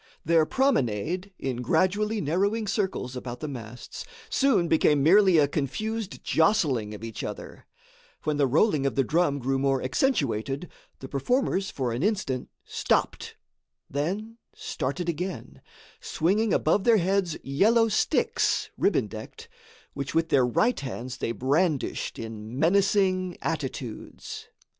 [0.25, 6.95] Their promenade, in gradually narrowing circles about the masts, soon became merely a confused jostling
[6.95, 7.67] of each other;
[8.23, 13.35] when the rolling of the drum grew more accentuated, the performers for an instant stopped,
[13.91, 15.61] then started again,
[15.99, 19.49] swinging above their heads yellow sticks, ribbon decked,
[19.93, 24.47] which with their right hands they brandished in menacing attitudes.